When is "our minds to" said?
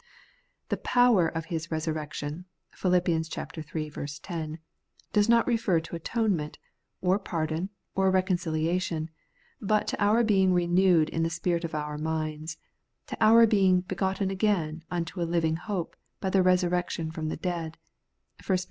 11.75-13.17